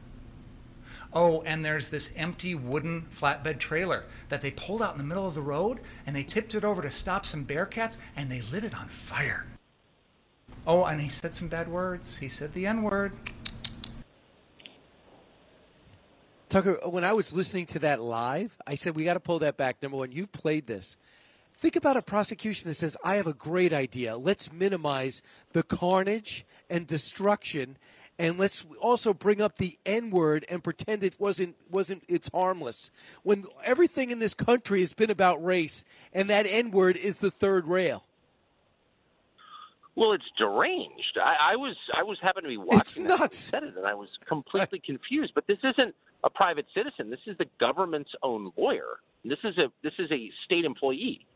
Oh, 1.14 1.42
and 1.42 1.64
there's 1.64 1.90
this 1.90 2.12
empty 2.16 2.56
wooden 2.56 3.02
flatbed 3.02 3.58
trailer 3.58 4.04
that 4.28 4.42
they 4.42 4.50
pulled 4.50 4.82
out 4.82 4.92
in 4.92 4.98
the 4.98 5.04
middle 5.04 5.28
of 5.28 5.34
the 5.34 5.42
road 5.42 5.80
and 6.06 6.16
they 6.16 6.24
tipped 6.24 6.54
it 6.56 6.64
over 6.64 6.82
to 6.82 6.90
stop 6.90 7.24
some 7.24 7.46
bearcats 7.46 7.96
and 8.16 8.30
they 8.30 8.40
lit 8.40 8.64
it 8.64 8.74
on 8.74 8.88
fire. 8.88 9.46
Oh, 10.66 10.84
and 10.84 11.00
he 11.00 11.08
said 11.08 11.36
some 11.36 11.48
bad 11.48 11.68
words. 11.68 12.18
He 12.18 12.28
said 12.28 12.52
the 12.52 12.66
N 12.66 12.82
word. 12.82 13.12
Tucker, 16.48 16.78
when 16.88 17.04
I 17.04 17.12
was 17.12 17.32
listening 17.32 17.66
to 17.66 17.78
that 17.80 18.00
live, 18.00 18.56
I 18.66 18.74
said, 18.74 18.94
we 18.94 19.04
got 19.04 19.14
to 19.14 19.20
pull 19.20 19.40
that 19.40 19.56
back. 19.56 19.82
Number 19.82 19.98
one, 19.98 20.12
you've 20.12 20.32
played 20.32 20.66
this. 20.66 20.96
Think 21.52 21.76
about 21.76 21.96
a 21.96 22.02
prosecution 22.02 22.68
that 22.68 22.74
says, 22.74 22.96
I 23.04 23.16
have 23.16 23.26
a 23.26 23.32
great 23.32 23.72
idea. 23.72 24.16
Let's 24.16 24.52
minimize 24.52 25.22
the 25.52 25.62
carnage 25.62 26.44
and 26.68 26.86
destruction 26.86 27.76
and 28.18 28.38
let's 28.38 28.64
also 28.80 29.12
bring 29.12 29.40
up 29.40 29.56
the 29.56 29.76
N 29.84 30.10
word 30.10 30.44
and 30.48 30.62
pretend 30.62 31.02
it 31.02 31.18
wasn't 31.18 31.56
wasn't 31.70 32.04
it's 32.08 32.30
harmless. 32.32 32.90
When 33.22 33.44
everything 33.64 34.10
in 34.10 34.18
this 34.18 34.34
country 34.34 34.80
has 34.80 34.94
been 34.94 35.10
about 35.10 35.44
race, 35.44 35.84
and 36.12 36.30
that 36.30 36.46
N 36.48 36.70
word 36.70 36.96
is 36.96 37.18
the 37.18 37.30
third 37.30 37.66
rail. 37.66 38.04
Well, 39.96 40.12
it's 40.12 40.24
deranged. 40.36 41.18
I, 41.22 41.52
I 41.52 41.56
was 41.56 41.76
I 41.96 42.02
was 42.02 42.18
happened 42.20 42.44
to 42.44 42.48
be 42.48 42.56
watching 42.56 43.06
it's 43.06 43.20
nuts. 43.20 43.38
said 43.38 43.62
it, 43.62 43.76
and 43.76 43.86
I 43.86 43.94
was 43.94 44.08
completely 44.26 44.80
confused. 44.80 45.32
But 45.34 45.46
this 45.46 45.58
isn't 45.62 45.94
a 46.22 46.30
private 46.30 46.66
citizen. 46.74 47.10
This 47.10 47.20
is 47.26 47.36
the 47.38 47.46
government's 47.58 48.10
own 48.22 48.52
lawyer. 48.56 48.98
This 49.24 49.38
is 49.44 49.58
a 49.58 49.70
this 49.82 49.94
is 49.98 50.10
a 50.10 50.30
state 50.44 50.64
employee. 50.64 51.26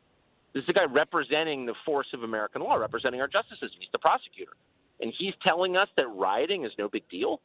This 0.55 0.63
is 0.63 0.69
a 0.71 0.73
guy 0.73 0.85
representing 0.85 1.67
the 1.67 1.75
force 1.85 2.09
of 2.15 2.23
American 2.23 2.63
law, 2.63 2.75
representing 2.77 3.21
our 3.21 3.29
justice 3.29 3.59
system. 3.61 3.79
He's 3.81 3.91
the 3.93 3.99
prosecutor 3.99 4.53
and 5.01 5.13
he's 5.19 5.35
telling 5.43 5.77
us 5.77 5.89
that 5.97 6.07
rioting 6.09 6.65
is 6.65 6.73
no 6.79 6.89
big 6.89 7.09
deal. 7.09 7.41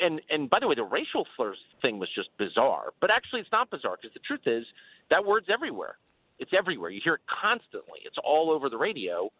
And 0.00 0.20
and 0.30 0.48
by 0.48 0.60
the 0.60 0.68
way, 0.68 0.76
the 0.76 0.84
racial 0.84 1.26
slurs 1.36 1.56
thing 1.80 1.98
was 1.98 2.08
just 2.14 2.28
bizarre, 2.38 2.90
but 3.00 3.10
actually 3.10 3.40
it's 3.40 3.50
not 3.50 3.70
bizarre 3.70 3.96
because 4.00 4.14
the 4.14 4.20
truth 4.20 4.46
is 4.46 4.64
that 5.10 5.24
word's 5.24 5.48
everywhere. 5.52 5.96
It's 6.38 6.52
everywhere. 6.56 6.90
You 6.90 7.00
hear 7.02 7.14
it 7.14 7.20
constantly. 7.42 8.00
It's 8.04 8.16
all 8.24 8.50
over 8.50 8.68
the 8.68 8.78
radio. 8.78 9.30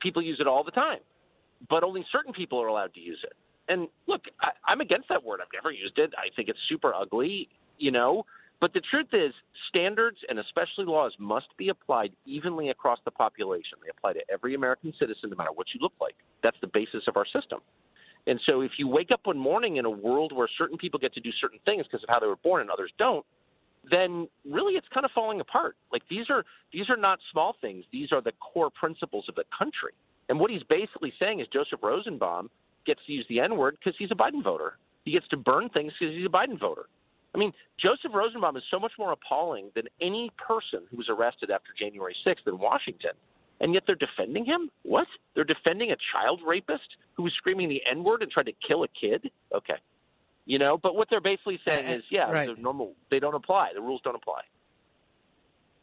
People 0.00 0.22
use 0.22 0.38
it 0.38 0.46
all 0.46 0.64
the 0.64 0.70
time, 0.70 1.00
but 1.70 1.82
only 1.82 2.04
certain 2.12 2.32
people 2.32 2.60
are 2.60 2.66
allowed 2.66 2.92
to 2.94 3.00
use 3.00 3.18
it. 3.24 3.32
And 3.68 3.88
look, 4.06 4.22
I, 4.40 4.50
I'm 4.66 4.80
against 4.80 5.08
that 5.08 5.22
word. 5.24 5.40
I've 5.40 5.48
never 5.52 5.72
used 5.72 5.98
it. 5.98 6.12
I 6.16 6.34
think 6.36 6.48
it's 6.48 6.58
super 6.68 6.94
ugly. 6.94 7.48
You 7.78 7.90
know, 7.90 8.24
but 8.60 8.72
the 8.72 8.80
truth 8.80 9.08
is, 9.12 9.32
standards 9.68 10.18
and 10.28 10.38
especially 10.38 10.86
laws 10.86 11.12
must 11.18 11.48
be 11.58 11.68
applied 11.68 12.12
evenly 12.24 12.70
across 12.70 12.98
the 13.04 13.10
population. 13.10 13.78
They 13.82 13.90
apply 13.90 14.14
to 14.14 14.20
every 14.32 14.54
American 14.54 14.94
citizen, 14.98 15.30
no 15.30 15.36
matter 15.36 15.52
what 15.54 15.66
you 15.74 15.80
look 15.80 15.92
like. 16.00 16.14
That's 16.42 16.56
the 16.60 16.68
basis 16.68 17.02
of 17.06 17.16
our 17.16 17.26
system. 17.26 17.60
And 18.26 18.40
so 18.46 18.62
if 18.62 18.72
you 18.78 18.88
wake 18.88 19.10
up 19.12 19.20
one 19.24 19.38
morning 19.38 19.76
in 19.76 19.84
a 19.84 19.90
world 19.90 20.32
where 20.32 20.48
certain 20.58 20.78
people 20.78 20.98
get 20.98 21.14
to 21.14 21.20
do 21.20 21.30
certain 21.40 21.60
things 21.64 21.84
because 21.84 22.02
of 22.02 22.08
how 22.08 22.18
they 22.18 22.26
were 22.26 22.36
born 22.36 22.62
and 22.62 22.70
others 22.70 22.90
don't, 22.98 23.24
then 23.88 24.26
really 24.44 24.74
it's 24.74 24.88
kind 24.92 25.04
of 25.04 25.12
falling 25.12 25.40
apart. 25.40 25.76
Like 25.92 26.02
these 26.10 26.26
are 26.28 26.44
these 26.72 26.90
are 26.90 26.96
not 26.96 27.20
small 27.30 27.54
things. 27.60 27.84
These 27.92 28.10
are 28.10 28.20
the 28.20 28.32
core 28.40 28.70
principles 28.70 29.26
of 29.28 29.36
the 29.36 29.44
country. 29.56 29.92
And 30.28 30.40
what 30.40 30.50
he's 30.50 30.64
basically 30.64 31.12
saying 31.20 31.40
is 31.40 31.46
Joseph 31.52 31.80
Rosenbaum 31.82 32.50
gets 32.84 33.00
to 33.06 33.12
use 33.12 33.26
the 33.28 33.38
N 33.38 33.56
word 33.56 33.76
because 33.78 33.96
he's 33.96 34.10
a 34.10 34.14
Biden 34.14 34.42
voter. 34.42 34.78
He 35.04 35.12
gets 35.12 35.28
to 35.28 35.36
burn 35.36 35.68
things 35.68 35.92
because 35.98 36.16
he's 36.16 36.26
a 36.26 36.28
Biden 36.28 36.58
voter. 36.58 36.86
I 37.36 37.38
mean, 37.38 37.52
Joseph 37.78 38.12
Rosenbaum 38.14 38.56
is 38.56 38.62
so 38.70 38.80
much 38.80 38.92
more 38.98 39.12
appalling 39.12 39.70
than 39.74 39.84
any 40.00 40.32
person 40.38 40.80
who 40.90 40.96
was 40.96 41.08
arrested 41.10 41.50
after 41.50 41.68
January 41.78 42.16
6th 42.26 42.46
in 42.46 42.58
Washington. 42.58 43.10
And 43.60 43.74
yet 43.74 43.82
they're 43.86 43.94
defending 43.94 44.46
him? 44.46 44.70
What? 44.82 45.06
They're 45.34 45.44
defending 45.44 45.90
a 45.90 45.96
child 46.12 46.40
rapist 46.46 46.96
who 47.14 47.22
was 47.24 47.32
screaming 47.34 47.68
the 47.68 47.82
N 47.90 48.04
word 48.04 48.22
and 48.22 48.30
tried 48.30 48.46
to 48.46 48.52
kill 48.66 48.84
a 48.84 48.88
kid? 48.88 49.30
Okay. 49.54 49.76
You 50.46 50.58
know, 50.58 50.78
but 50.78 50.94
what 50.94 51.08
they're 51.10 51.20
basically 51.20 51.60
saying 51.66 51.86
is, 51.86 52.02
yeah, 52.10 52.30
right. 52.30 52.58
normal, 52.58 52.94
they 53.10 53.18
don't 53.18 53.34
apply. 53.34 53.70
The 53.74 53.80
rules 53.80 54.00
don't 54.02 54.14
apply. 54.14 54.42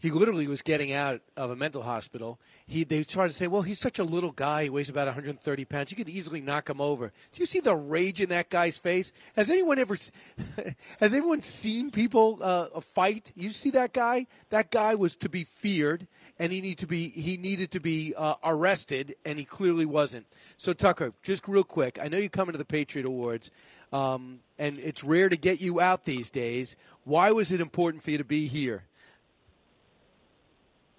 He 0.04 0.12
literally 0.12 0.48
was 0.48 0.62
getting 0.62 0.92
out 0.92 1.22
of 1.38 1.50
a 1.50 1.56
mental 1.56 1.82
hospital. 1.82 2.38
He 2.68 2.84
they 2.84 3.04
started 3.04 3.32
to 3.32 3.38
say, 3.38 3.48
"Well, 3.48 3.62
he's 3.62 3.80
such 3.80 4.00
a 4.00 4.04
little 4.04 4.34
guy. 4.34 4.64
He 4.64 4.70
weighs 4.70 4.90
about 4.90 5.08
130 5.08 5.64
pounds. 5.64 5.92
You 5.92 5.96
could 5.96 6.10
easily 6.10 6.42
knock 6.42 6.70
him 6.70 6.82
over." 6.82 7.14
Do 7.32 7.40
you 7.40 7.46
see 7.46 7.62
the 7.62 7.74
rage 7.74 8.20
in 8.20 8.28
that 8.28 8.50
guy's 8.50 8.78
face? 8.78 9.14
Has 9.38 9.50
anyone 9.50 9.80
ever 9.80 9.98
has 11.00 11.14
anyone 11.14 11.42
seen 11.42 11.90
people 11.90 12.40
uh, 12.42 12.82
fight? 12.82 13.32
You 13.38 13.52
see 13.52 13.70
that 13.70 13.94
guy? 13.94 14.28
That 14.50 14.72
guy 14.72 14.94
was 14.94 15.16
to 15.16 15.30
be 15.30 15.46
feared, 15.46 16.06
and 16.38 16.52
he 16.52 16.60
needed 16.60 16.80
to 16.80 16.88
be 16.88 17.08
he 17.08 17.38
needed 17.38 17.72
to 17.72 17.80
be 17.80 18.14
uh, 18.18 18.36
arrested, 18.44 19.16
and 19.24 19.40
he 19.40 19.46
clearly 19.46 19.86
wasn't. 19.86 20.26
So 20.58 20.74
Tucker, 20.74 21.14
just 21.24 21.48
real 21.48 21.64
quick, 21.64 21.98
I 22.02 22.10
know 22.10 22.18
you're 22.18 22.28
coming 22.28 22.52
to 22.52 22.58
the 22.58 22.66
Patriot 22.66 23.06
Awards. 23.06 23.52
Um, 23.94 24.40
and 24.58 24.80
it's 24.80 25.04
rare 25.04 25.30
to 25.30 25.38
get 25.38 25.62
you 25.62 25.80
out 25.80 26.04
these 26.04 26.32
days. 26.32 26.76
Why 27.04 27.32
was 27.32 27.52
it 27.52 27.62
important 27.62 28.04
for 28.04 28.10
you 28.10 28.18
to 28.18 28.24
be 28.24 28.48
here? 28.48 28.86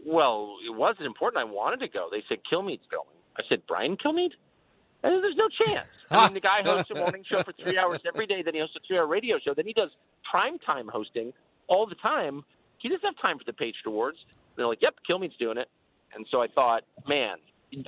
Well, 0.05 0.57
it 0.67 0.75
wasn't 0.75 1.07
important. 1.07 1.41
I 1.41 1.45
wanted 1.45 1.81
to 1.81 1.89
go. 1.89 2.09
They 2.11 2.23
said 2.29 2.39
Kilmeade's 2.51 2.87
going. 2.91 3.09
I 3.39 3.43
said 3.49 3.63
Brian 3.67 3.97
Kilmeade. 3.97 4.33
I 5.03 5.09
said, 5.09 5.23
There's 5.23 5.37
no 5.37 5.49
chance. 5.65 6.07
I 6.11 6.27
mean, 6.27 6.35
the 6.35 6.41
guy 6.41 6.63
hosts 6.65 6.91
a 6.91 6.95
morning 6.95 7.25
show 7.27 7.43
for 7.43 7.53
three 7.53 7.79
hours 7.79 8.01
every 8.07 8.27
day. 8.27 8.43
Then 8.43 8.55
he 8.55 8.61
hosts 8.61 8.77
a 8.77 8.81
three-hour 8.87 9.07
radio 9.07 9.39
show. 9.45 9.55
Then 9.55 9.67
he 9.67 9.73
does 9.73 9.91
prime 10.31 10.59
time 10.59 10.89
hosting 10.89 11.33
all 11.67 11.87
the 11.87 11.95
time. 11.97 12.45
He 12.79 12.89
doesn't 12.89 13.05
have 13.05 13.19
time 13.21 13.39
for 13.39 13.45
the 13.45 13.53
Patriot 13.53 13.87
Awards. 13.87 14.19
And 14.29 14.37
they're 14.57 14.67
like, 14.67 14.83
Yep, 14.83 14.95
Kilmeade's 15.09 15.37
doing 15.39 15.59
it. 15.59 15.69
And 16.15 16.27
so 16.31 16.41
I 16.43 16.47
thought, 16.49 16.83
man, 17.09 17.37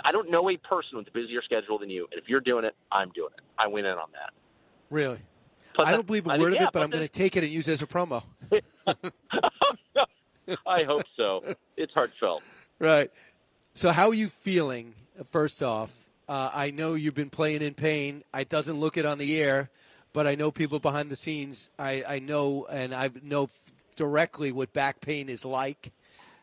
I 0.04 0.10
don't 0.10 0.30
know 0.30 0.48
a 0.50 0.56
person 0.56 0.98
with 0.98 1.06
a 1.08 1.12
busier 1.12 1.42
schedule 1.42 1.78
than 1.78 1.90
you. 1.90 2.08
And 2.10 2.20
if 2.20 2.28
you're 2.28 2.40
doing 2.40 2.64
it, 2.64 2.74
I'm 2.90 3.10
doing 3.10 3.30
it. 3.36 3.42
I 3.58 3.68
went 3.68 3.86
in 3.86 3.92
on 3.92 4.08
that. 4.14 4.30
Really? 4.90 5.18
Plus, 5.74 5.86
I 5.86 5.92
don't 5.92 6.06
believe 6.06 6.26
a 6.26 6.30
I 6.32 6.38
word 6.38 6.52
think- 6.52 6.56
of 6.56 6.60
yeah, 6.62 6.66
it, 6.68 6.72
but 6.72 6.82
I'm 6.82 6.90
going 6.90 7.04
to 7.04 7.08
take 7.08 7.36
it 7.36 7.44
and 7.44 7.52
use 7.52 7.68
it 7.68 7.72
as 7.74 7.82
a 7.82 7.86
promo. 7.86 8.22
I 10.66 10.84
hope 10.84 11.04
so. 11.16 11.42
It's 11.76 11.92
heartfelt. 11.92 12.42
Right. 12.78 13.10
So, 13.74 13.92
how 13.92 14.08
are 14.08 14.14
you 14.14 14.28
feeling? 14.28 14.94
First 15.30 15.62
off, 15.62 15.92
uh, 16.28 16.50
I 16.52 16.70
know 16.70 16.94
you've 16.94 17.14
been 17.14 17.30
playing 17.30 17.62
in 17.62 17.74
pain. 17.74 18.22
I 18.32 18.44
doesn't 18.44 18.78
look 18.78 18.96
it 18.96 19.06
on 19.06 19.18
the 19.18 19.40
air, 19.40 19.70
but 20.12 20.26
I 20.26 20.34
know 20.34 20.50
people 20.50 20.78
behind 20.78 21.10
the 21.10 21.16
scenes. 21.16 21.70
I, 21.78 22.04
I 22.06 22.18
know, 22.18 22.66
and 22.70 22.94
I 22.94 23.10
know 23.22 23.44
f- 23.44 23.72
directly 23.96 24.52
what 24.52 24.72
back 24.72 25.00
pain 25.00 25.28
is 25.28 25.44
like. 25.44 25.92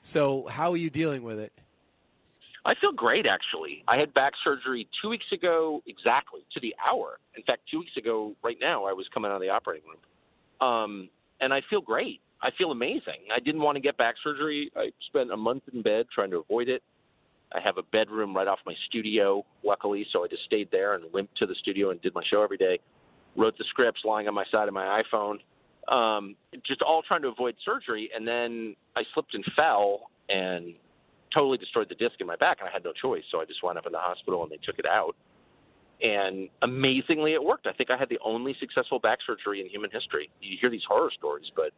So, 0.01 0.47
how 0.47 0.71
are 0.71 0.77
you 0.77 0.89
dealing 0.89 1.23
with 1.23 1.39
it? 1.39 1.53
I 2.65 2.75
feel 2.75 2.93
great, 2.93 3.25
actually. 3.25 3.83
I 3.87 3.97
had 3.97 4.13
back 4.13 4.33
surgery 4.43 4.87
two 5.01 5.09
weeks 5.09 5.25
ago, 5.33 5.83
exactly 5.85 6.41
to 6.53 6.59
the 6.59 6.73
hour. 6.85 7.19
In 7.35 7.43
fact, 7.43 7.63
two 7.69 7.79
weeks 7.79 7.97
ago, 7.97 8.35
right 8.41 8.57
now, 8.59 8.85
I 8.85 8.93
was 8.93 9.05
coming 9.13 9.31
out 9.31 9.35
of 9.35 9.41
the 9.41 9.49
operating 9.49 9.87
room, 9.89 10.67
um, 10.67 11.09
and 11.41 11.53
I 11.53 11.61
feel 11.69 11.81
great. 11.81 12.21
I 12.43 12.49
feel 12.57 12.71
amazing. 12.71 13.31
I 13.33 13.39
didn't 13.39 13.61
want 13.61 13.77
to 13.77 13.81
get 13.81 13.97
back 13.97 14.15
surgery. 14.21 14.69
I 14.75 14.91
spent 15.07 15.31
a 15.31 15.37
month 15.37 15.63
in 15.73 15.81
bed 15.81 16.07
trying 16.13 16.29
to 16.31 16.37
avoid 16.37 16.67
it. 16.67 16.83
I 17.55 17.61
have 17.61 17.77
a 17.77 17.83
bedroom 17.83 18.35
right 18.35 18.47
off 18.47 18.59
my 18.65 18.73
studio, 18.89 19.45
luckily, 19.63 20.05
so 20.11 20.25
I 20.25 20.27
just 20.27 20.43
stayed 20.43 20.69
there 20.69 20.95
and 20.95 21.05
limped 21.13 21.37
to 21.37 21.45
the 21.45 21.55
studio 21.61 21.91
and 21.91 22.01
did 22.01 22.13
my 22.13 22.23
show 22.29 22.43
every 22.43 22.57
day. 22.57 22.79
Wrote 23.37 23.57
the 23.57 23.63
scripts 23.69 24.01
lying 24.03 24.27
on 24.27 24.33
my 24.33 24.43
side 24.51 24.67
of 24.67 24.73
my 24.73 25.01
iPhone, 25.01 25.37
um, 25.91 26.35
just 26.67 26.81
all 26.81 27.01
trying 27.07 27.21
to 27.21 27.29
avoid 27.29 27.55
surgery. 27.63 28.09
And 28.13 28.27
then 28.27 28.75
I 28.95 29.03
slipped 29.13 29.35
and 29.35 29.45
fell 29.55 30.09
and 30.29 30.73
totally 31.33 31.57
destroyed 31.57 31.87
the 31.89 31.95
disc 31.95 32.15
in 32.19 32.27
my 32.27 32.35
back, 32.35 32.57
and 32.59 32.67
I 32.67 32.73
had 32.73 32.83
no 32.83 32.91
choice. 32.91 33.23
So 33.31 33.39
I 33.39 33.45
just 33.45 33.63
wound 33.63 33.77
up 33.77 33.85
in 33.85 33.93
the 33.93 33.99
hospital, 33.99 34.43
and 34.43 34.51
they 34.51 34.59
took 34.63 34.79
it 34.79 34.85
out. 34.85 35.15
And 36.01 36.49
amazingly, 36.61 37.33
it 37.33 37.43
worked. 37.43 37.67
I 37.67 37.73
think 37.73 37.89
I 37.89 37.97
had 37.97 38.09
the 38.09 38.19
only 38.23 38.55
successful 38.59 38.99
back 38.99 39.19
surgery 39.25 39.61
in 39.61 39.67
human 39.67 39.89
history. 39.91 40.29
You 40.41 40.57
hear 40.59 40.69
these 40.69 40.83
horror 40.87 41.11
stories, 41.17 41.45
but 41.55 41.71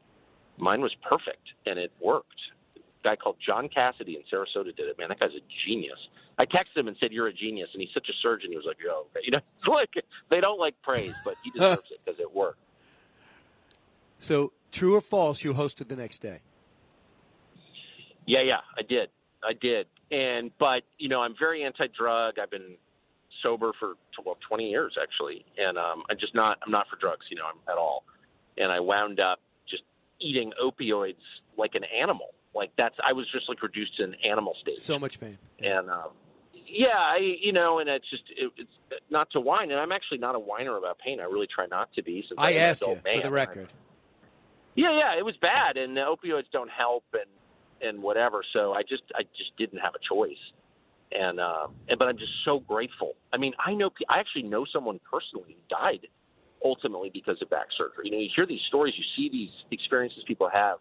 mine 0.58 0.82
was 0.82 0.96
perfect, 1.08 1.48
and 1.66 1.80
it 1.80 1.92
worked. 2.02 2.28
A 2.76 2.80
guy 3.04 3.16
called 3.16 3.38
John 3.46 3.70
Cassidy 3.70 4.16
in 4.16 4.24
Sarasota 4.32 4.76
did 4.76 4.88
it. 4.88 4.98
Man, 4.98 5.10
that 5.10 5.20
guy's 5.20 5.32
a 5.32 5.44
genius. 5.68 6.00
I 6.38 6.46
texted 6.46 6.78
him 6.78 6.88
and 6.88 6.98
said, 7.00 7.12
"You're 7.12 7.28
a 7.28 7.34
genius," 7.34 7.70
and 7.74 7.82
he's 7.82 7.94
such 7.94 8.10
a 8.10 8.14
surgeon. 8.22 8.52
He 8.52 8.58
was 8.58 8.66
like, 8.66 8.78
"Yo, 8.84 9.06
you 9.24 9.32
know, 9.32 9.40
like 9.68 9.90
they 10.30 10.42
don't 10.42 10.60
like 10.60 10.76
praise, 10.82 11.14
but 11.24 11.36
he 11.44 11.52
deserves 11.52 11.90
it 11.92 12.00
because 12.04 12.20
it 12.20 12.34
worked. 12.34 12.60
So, 14.18 14.54
true 14.72 14.96
or 14.96 15.02
false, 15.02 15.44
you 15.44 15.54
hosted 15.54 15.88
the 15.88 15.96
next 15.96 16.20
day? 16.20 16.40
Yeah, 18.26 18.42
yeah, 18.42 18.60
I 18.78 18.82
did. 18.82 19.10
I 19.44 19.54
did. 19.54 19.88
And 20.12 20.52
but 20.58 20.84
you 20.98 21.10
know, 21.10 21.22
I'm 21.22 21.36
very 21.38 21.64
anti-drug. 21.64 22.40
I've 22.40 22.52
been 22.52 22.76
sober 23.44 23.72
for 23.80 23.94
well 24.26 24.38
20 24.48 24.70
years 24.70 24.98
actually, 25.02 25.46
and 25.58 25.78
um, 25.78 26.04
I'm 26.10 26.18
just 26.20 26.36
not. 26.36 26.58
I'm 26.66 26.72
not 26.72 26.88
for 26.90 26.98
drugs, 26.98 27.26
you 27.30 27.38
know, 27.38 27.46
I'm, 27.46 27.60
at 27.72 27.78
all. 27.78 28.04
And 28.58 28.72
I 28.72 28.80
wound 28.80 29.20
up 29.20 29.40
eating 30.26 30.52
opioids 30.62 31.16
like 31.58 31.76
an 31.76 31.84
animal. 31.84 32.30
Like 32.54 32.72
that's. 32.78 32.96
I 33.06 33.14
was 33.14 33.26
just 33.32 33.48
like 33.50 33.62
reduced 33.62 33.98
to 33.98 34.04
an 34.04 34.16
animal 34.26 34.56
state. 34.62 34.80
So 34.80 34.98
much 34.98 35.20
pain. 35.20 35.38
And 35.60 35.90
um, 35.90 36.12
yeah, 36.68 36.98
I 36.98 37.18
you 37.42 37.54
know, 37.54 37.80
and 37.80 37.90
it's 37.90 38.10
just 38.10 38.24
it, 38.36 38.52
it's 38.58 39.02
not 39.10 39.30
to 39.32 39.40
whine. 39.40 39.72
And 39.72 39.80
I'm 39.80 39.92
actually 39.92 40.20
not 40.20 40.36
a 40.36 40.40
whiner 40.40 40.78
about 40.78 40.98
pain. 41.00 41.20
I 41.20 41.24
really 41.24 41.48
try 41.54 41.66
not 41.68 41.92
to 41.94 42.04
be. 42.04 42.24
Since 42.28 42.38
I 42.38 42.54
asked 42.54 42.82
you 42.82 42.94
adult 42.94 43.16
for 43.16 43.22
the 43.22 43.32
record. 43.32 43.68
Yeah, 44.76 44.92
yeah, 44.92 45.18
it 45.18 45.24
was 45.24 45.36
bad, 45.38 45.78
and 45.78 45.96
the 45.96 46.02
opioids 46.02 46.52
don't 46.52 46.70
help, 46.70 47.04
and 47.14 47.30
and 47.88 48.02
whatever. 48.02 48.44
So 48.54 48.74
I 48.74 48.82
just 48.82 49.04
I 49.16 49.24
just 49.38 49.56
didn't 49.58 49.80
have 49.80 49.94
a 49.96 50.14
choice, 50.14 50.38
and 51.12 51.40
uh, 51.40 51.68
and 51.90 52.00
but 52.00 52.08
I'm 52.08 52.18
just 52.18 52.34
so 52.44 52.60
grateful. 52.60 53.14
I 53.34 53.38
mean, 53.38 53.54
I 53.60 53.74
know 53.74 53.90
I 54.10 54.20
actually 54.20 54.44
know 54.44 54.66
someone 54.72 55.00
personally 55.10 55.58
who 55.58 55.76
died 55.76 56.08
ultimately 56.66 57.12
because 57.14 57.38
of 57.42 57.50
back 57.50 57.68
surgery. 57.78 58.06
You 58.06 58.12
know, 58.12 58.18
you 58.18 58.30
hear 58.36 58.46
these 58.48 58.60
stories, 58.68 58.96
you 58.98 59.04
see 59.16 59.30
these 59.30 59.52
experiences 59.72 60.24
people 60.28 60.50
have, 60.52 60.80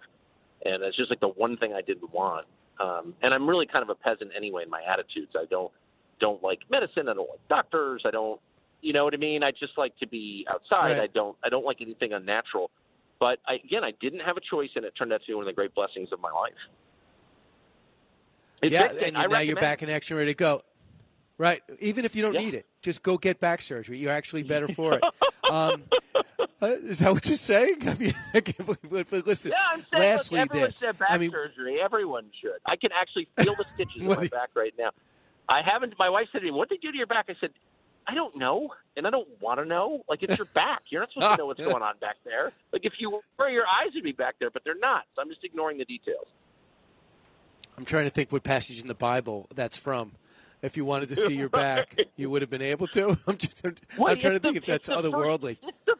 and 0.64 0.82
it's 0.82 0.96
just 0.96 1.10
like 1.10 1.20
the 1.20 1.28
one 1.28 1.56
thing 1.58 1.74
I 1.74 1.82
didn't 1.82 2.12
want. 2.12 2.46
Um, 2.80 3.14
and 3.22 3.32
I'm 3.34 3.46
really 3.48 3.66
kind 3.66 3.82
of 3.82 3.90
a 3.90 3.94
peasant 3.94 4.32
anyway 4.36 4.62
in 4.64 4.70
my 4.70 4.80
attitudes. 4.82 5.32
I 5.36 5.44
don't 5.48 5.70
don't 6.20 6.42
like 6.42 6.60
medicine. 6.70 7.08
I 7.08 7.14
don't 7.14 7.28
like 7.28 7.46
doctors. 7.48 8.02
I 8.06 8.10
don't, 8.10 8.40
you 8.80 8.92
know 8.92 9.04
what 9.04 9.14
I 9.14 9.18
mean. 9.18 9.42
I 9.44 9.50
just 9.50 9.76
like 9.76 9.96
to 9.98 10.06
be 10.06 10.46
outside. 10.50 10.92
Right. 10.98 11.00
I 11.02 11.06
don't 11.08 11.36
I 11.44 11.50
don't 11.50 11.64
like 11.64 11.78
anything 11.80 12.12
unnatural. 12.14 12.70
But 13.20 13.38
I, 13.46 13.54
again, 13.64 13.84
I 13.84 13.92
didn't 14.00 14.20
have 14.20 14.36
a 14.36 14.40
choice, 14.40 14.70
and 14.74 14.84
it 14.84 14.92
turned 14.98 15.12
out 15.12 15.20
to 15.20 15.26
be 15.26 15.34
one 15.34 15.42
of 15.42 15.46
the 15.46 15.52
great 15.52 15.74
blessings 15.74 16.08
of 16.12 16.20
my 16.20 16.30
life. 16.32 16.52
It's 18.62 18.72
yeah, 18.72 18.90
and 19.06 19.16
I 19.16 19.26
now 19.26 19.38
you're 19.40 19.56
back 19.56 19.82
in 19.82 19.90
action, 19.90 20.16
ready 20.16 20.32
to 20.32 20.36
go. 20.36 20.62
Right. 21.36 21.62
Even 21.80 22.04
if 22.04 22.14
you 22.14 22.22
don't 22.22 22.34
Yeah. 22.34 22.40
need 22.40 22.54
it, 22.54 22.66
just 22.82 23.02
go 23.02 23.18
get 23.18 23.40
back 23.40 23.60
surgery. 23.60 23.98
You're 23.98 24.12
actually 24.12 24.42
better 24.44 24.68
for 24.74 24.94
it. 24.94 25.04
Um, 25.50 25.82
uh, 26.62 26.66
is 26.66 27.00
that 27.00 27.12
what 27.12 27.26
you're 27.26 27.36
saying? 27.36 27.76
I 27.88 27.94
mean, 27.94 28.12
I 28.32 28.40
can't 28.40 28.64
believe. 28.90 29.26
Listen, 29.26 29.52
Yeah, 29.52 29.58
I'm 29.70 29.84
saying, 29.92 30.02
lastly, 30.12 30.38
look, 30.40 30.48
everyone 30.50 30.66
this. 30.68 30.78
should 30.78 30.86
have 30.86 30.98
back 30.98 31.10
I 31.10 31.18
mean, 31.18 31.30
surgery. 31.30 31.80
Everyone 31.82 32.26
should. 32.40 32.52
I 32.66 32.76
can 32.76 32.90
actually 32.98 33.28
feel 33.36 33.54
the 33.54 33.64
stitches 33.74 34.00
in 34.00 34.06
my 34.06 34.22
you- 34.22 34.28
back 34.30 34.50
right 34.54 34.74
now. 34.78 34.90
I 35.48 35.60
haven't. 35.62 35.94
My 35.98 36.08
wife 36.08 36.28
said 36.32 36.38
to 36.38 36.44
me, 36.44 36.50
"What 36.50 36.68
did 36.70 36.78
they 36.78 36.86
do 36.88 36.92
to 36.92 36.96
your 36.98 37.06
back?" 37.06 37.26
I 37.28 37.34
said, 37.38 37.50
"I 38.06 38.14
don't 38.14 38.36
know, 38.36 38.70
and 38.96 39.06
I 39.06 39.10
don't 39.10 39.28
want 39.42 39.60
to 39.60 39.66
know. 39.66 40.02
Like 40.08 40.22
it's 40.22 40.38
your 40.38 40.46
back. 40.54 40.84
You're 40.88 41.02
not 41.02 41.12
supposed 41.12 41.32
to 41.32 41.36
know 41.36 41.46
what's 41.46 41.60
going 41.72 41.82
on 41.82 41.98
back 42.00 42.16
there. 42.24 42.52
Like 42.72 42.86
if 42.86 42.94
you 42.98 43.10
were, 43.38 43.48
your 43.50 43.64
eyes 43.66 43.92
would 43.94 44.04
be 44.04 44.12
back 44.12 44.36
there, 44.40 44.48
but 44.50 44.64
they're 44.64 44.78
not. 44.78 45.04
So 45.14 45.20
I'm 45.22 45.28
just 45.28 45.44
ignoring 45.44 45.76
the 45.78 45.84
details." 45.84 46.26
I'm 47.76 47.84
trying 47.84 48.04
to 48.04 48.10
think 48.10 48.30
what 48.32 48.44
passage 48.44 48.80
in 48.80 48.86
the 48.86 48.94
Bible 48.94 49.48
that's 49.54 49.76
from. 49.76 50.12
If 50.64 50.78
you 50.78 50.84
wanted 50.86 51.10
to 51.10 51.16
see 51.28 51.36
your 51.36 51.50
back, 51.50 51.96
you 52.16 52.30
would 52.30 52.42
have 52.42 52.50
been 52.50 52.62
able 52.62 52.86
to. 52.88 53.18
I'm, 53.26 53.36
just, 53.36 53.64
I'm 53.64 53.74
trying 53.96 54.16
to 54.18 54.38
think 54.38 54.54
the- 54.54 54.56
if 54.56 54.64
that's 54.64 54.88
otherworldly. 54.88 55.58
First, 55.60 55.74
the, 55.86 55.94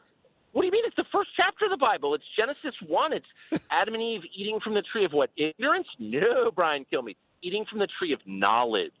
what 0.51 0.61
do 0.61 0.65
you 0.65 0.71
mean? 0.71 0.83
It's 0.85 0.95
the 0.95 1.05
first 1.11 1.29
chapter 1.37 1.65
of 1.65 1.71
the 1.71 1.77
Bible. 1.77 2.15
It's 2.15 2.23
Genesis 2.35 2.73
one. 2.87 3.13
It's 3.13 3.25
Adam 3.71 3.93
and 3.93 4.01
Eve 4.01 4.21
eating 4.35 4.59
from 4.63 4.73
the 4.73 4.81
tree 4.81 5.05
of 5.05 5.11
what? 5.11 5.29
Ignorance? 5.37 5.87
No, 5.99 6.49
Brian, 6.49 6.85
Kilmeade. 6.91 7.17
Eating 7.43 7.65
from 7.69 7.79
the 7.79 7.87
tree 7.99 8.13
of 8.13 8.19
knowledge. 8.25 8.91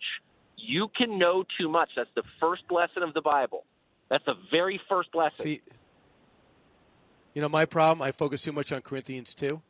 You 0.57 0.87
can 0.95 1.17
know 1.17 1.43
too 1.57 1.67
much. 1.67 1.89
That's 1.95 2.09
the 2.15 2.23
first 2.39 2.63
lesson 2.69 3.03
of 3.03 3.13
the 3.13 3.21
Bible. 3.21 3.65
That's 4.09 4.23
the 4.25 4.35
very 4.51 4.79
first 4.87 5.09
lesson. 5.15 5.45
See, 5.45 5.61
you 7.33 7.41
know, 7.41 7.49
my 7.49 7.65
problem, 7.65 8.01
I 8.01 8.11
focus 8.11 8.41
too 8.43 8.51
much 8.51 8.71
on 8.71 8.81
Corinthians 8.81 9.33
2. 9.33 9.61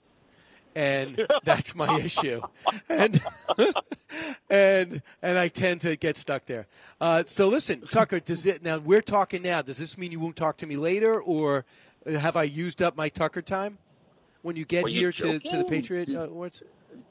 And 0.76 1.26
that's 1.46 1.74
my 1.74 2.00
issue, 2.02 2.42
and 2.90 3.22
and 4.50 5.02
and 5.22 5.38
I 5.38 5.48
tend 5.48 5.82
to 5.82 5.96
get 5.96 6.18
stuck 6.18 6.46
there. 6.46 6.68
Uh, 7.00 7.24
so 7.26 7.48
listen, 7.48 7.82
Tucker, 7.90 8.20
does 8.20 8.46
it 8.46 8.62
now? 8.62 8.80
We're 8.80 9.02
talking 9.02 9.42
now. 9.42 9.62
Does 9.62 9.78
this 9.78 9.98
mean 9.98 10.12
you 10.12 10.20
won't 10.20 10.36
talk 10.36 10.58
to 10.58 10.68
me 10.68 10.76
later, 10.76 11.22
or 11.22 11.64
have 12.06 12.36
I 12.36 12.44
used 12.44 12.82
up 12.82 12.98
my 12.98 13.08
Tucker 13.08 13.42
time 13.42 13.78
when 14.42 14.56
you 14.58 14.66
get 14.66 14.90
you 14.90 15.00
here 15.00 15.12
to, 15.14 15.40
to 15.40 15.58
the? 15.58 15.64
Patriot 15.64 16.10
uh, 16.10 16.28
Awards? 16.30 16.62